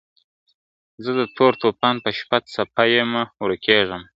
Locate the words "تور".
1.35-1.53